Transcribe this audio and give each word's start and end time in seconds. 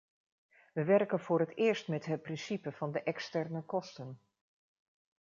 We 0.73 0.83
werken 0.85 1.19
voor 1.19 1.39
het 1.39 1.55
eerst 1.55 1.87
met 1.87 2.05
het 2.05 2.21
principe 2.21 2.71
van 2.71 2.91
de 2.91 3.03
externe 3.03 3.61
kosten. 3.63 4.19